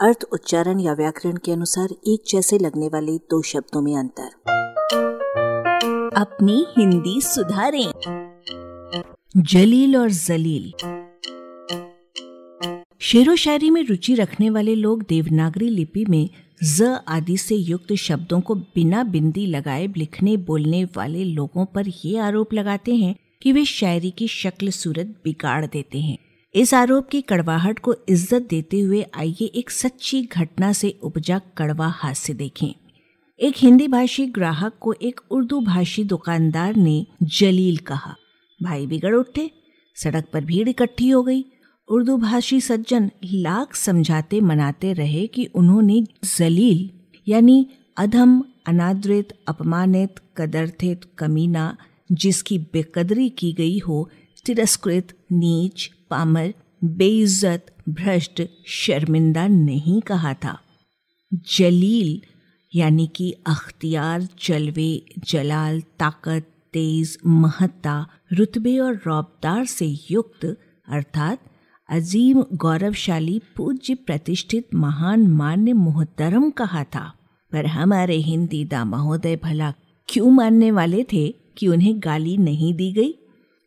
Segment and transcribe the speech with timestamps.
[0.00, 4.28] अर्थ, उच्चारण या व्याकरण के अनुसार एक जैसे लगने वाले दो शब्दों में अंतर।
[6.16, 7.92] अपनी हिंदी सुधारें।
[9.36, 10.72] जलील और जलील।
[13.00, 16.30] शेरो शायरी में रुचि रखने वाले लोग देवनागरी लिपि में
[16.62, 22.18] ज आदि से युक्त शब्दों को बिना बिंदी लगाए लिखने, बोलने वाले लोगों पर ये
[22.18, 26.18] आरोप लगाते हैं कि वे शायरी की शक्ल सूरत बिगाड़ देते हैं।
[26.58, 31.88] इस आरोप की कड़वाहट को इज़्ज़त देते हुए आइए एक सच्ची घटना से उपजा कड़वा
[31.88, 32.72] हास्य देखें।
[33.40, 38.14] एक हिंदी भाषी ग्राहक को एक उर्दू भाषी दुकानदार ने जलील कहा,
[38.60, 39.50] भाई बिगड़ उठे,
[39.96, 41.44] सड़क पर भीड़ इकट्ठी हो गई।
[41.88, 46.88] उर्दू भाषी सज्जन लाख समझाते मनाते रहे कि उन्होंने जलील,
[47.26, 47.66] यानी
[47.96, 51.76] अधम, अनादृत, अपमानित, कदरथित, कमीना,
[52.12, 54.08] जिसकी बेकदरी की गई हो
[54.44, 60.58] तिरस्कृत, नीच पामर बेइज्जत, भ्रष्ट, शर्मिंदा नहीं कहा था।
[61.34, 62.22] जलील,
[62.74, 70.56] यानी कि अख्तियार, जलवे, जलाल, ताकत, तेज, महत्ता, रुतबे और रौबदार से युक्त,
[70.88, 71.38] अर्थात
[71.88, 77.14] अजीम, गौरवशाली, पूज्य, प्रतिष्ठित, महान, मान्य, मोहतरम कहा था।
[77.52, 79.74] पर हमारे हिंदी दा महोदय भला
[80.08, 83.14] क्यों मानने वाले थे कि उन्हें गाली नहीं दी गई?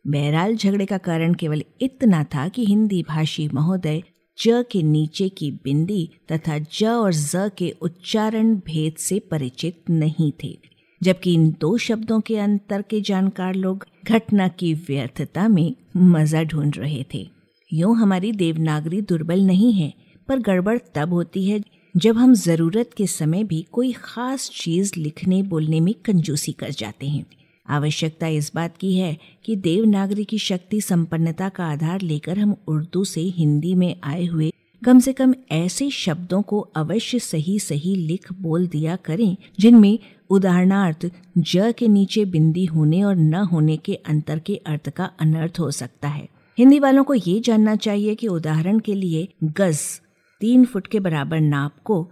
[0.04, 4.02] बहरहाल झगड़े का कारण केवल इतना था कि हिंदी भाषी महोदय
[4.38, 10.30] ज के नीचे की बिंदी तथा ज और ज के उच्चारण भेद से परिचित नहीं
[10.42, 10.56] थे,
[11.00, 16.78] जबकि इन दो शब्दों के अंतर के जानकार लोग घटना की व्यर्थता में मज़ा ढूंढ
[16.78, 17.26] रहे थे।
[17.70, 19.92] यूँ हमारी देवनागरी दुर्बल नहीं है,
[20.28, 21.60] पर गड़बड़ तब होती है
[21.94, 27.08] जब हम ज़रूरत के समय भी कोई खास चीज़ लिखने बोलने में कंजूसी कर जाते
[27.08, 27.24] हैं।
[27.72, 33.04] आवश्यकता इस बात की है कि देवनागरी की शक्ति संपन्नता का आधार लेकर हम उर्दू
[33.04, 34.52] से हिंदी में आए हुए
[34.84, 39.98] कम से कम ऐसे शब्दों को अवश्य सही सही लिख बोल दिया करें, जिनमें
[40.30, 45.60] उदाहरणार्थ, ज के नीचे बिंदी होने और न होने के अंतर के अर्थ का अनर्थ
[45.60, 46.28] हो सकता है।
[46.58, 49.78] हिंदी वालों को ये जानना चाहिए कि उदाहरण के लिए गज,
[50.40, 52.10] तीन फुट के बराबर नाप को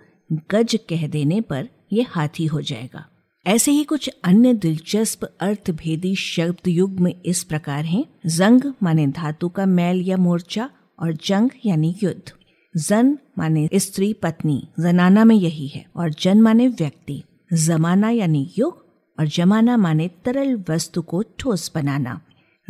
[0.50, 3.09] गज कह देने पर यह हाथी हो जाएगा।
[3.46, 9.48] ऐसे ही कुछ अन्य दिलचस्प अर्थभेदी शब्द युग में इस प्रकार हैं। जंग माने धातु
[9.48, 12.32] का मैल या मोर्चा और जंग यानी युद्ध।
[12.76, 18.86] जन माने स्त्री पत्नी। जनाना में यही है और जन माने व्यक्ति। जमाना यानी युग
[19.20, 22.20] और जमाना माने तरल वस्तु को ठोस बनाना।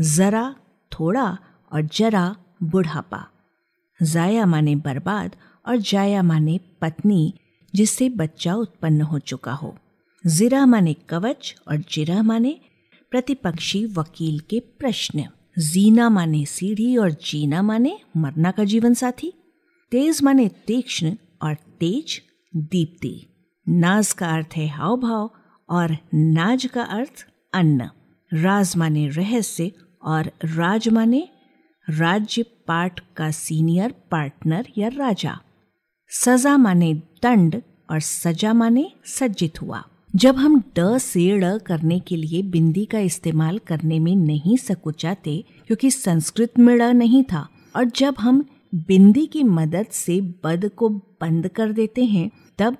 [0.00, 0.56] जरा,
[0.92, 1.38] थोड़ा
[1.72, 3.26] और जरा, बुढ़ापा।
[4.02, 7.34] जाया माने बर्बाद और जाया माने पत्नी,
[7.74, 9.76] जिससे बच्चा उत्पन्न हो चुका हो।
[10.24, 12.60] जिरा माने कवच और जिरा माने
[13.10, 15.24] प्रतिपक्षी वकील के प्रश्न।
[15.58, 19.32] जीना माने सीढ़ी और जीना माने मरना का जीवन साथी
[19.92, 22.20] तेज माने तीक्ष्ण और तेज
[22.56, 23.26] दीप्ति।
[23.68, 25.30] नाज का अर्थ है हाव भाव
[25.68, 27.90] और नाज का अर्थ अन्न।
[28.32, 31.28] राज माने रहस्य और राज माने
[31.90, 35.38] राज्य पाठ का सीनियर पार्टनर या राजा।
[36.10, 42.16] सजा माने दंड और सजा माने सज्जित हुआ। जब हम ड, से ड़ करने के
[42.16, 47.84] लिए बिंदी का इस्तेमाल करने में नहीं सकुचाते, क्योंकि संस्कृत में ड़ नहीं था, और
[47.84, 48.44] जब हम
[48.74, 52.76] बिंदी की मदद से बद को बंद कर देते हैं, तब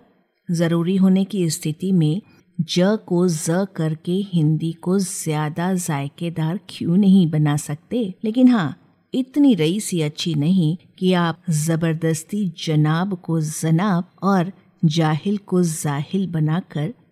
[0.50, 2.20] ज़रूरी होने की स्थिति में
[2.60, 8.14] ज को ज करके हिंदी को ज़्यादा जायकेदार क्यों नहीं बना सकते?
[8.24, 8.76] लेकिन हाँ
[9.14, 14.52] इतनी रई सी अच्छी नहीं कि आप ज़बरदस्ती जनाब को जनाब और
[14.84, 16.92] जाहिल को जाहिल बनाकर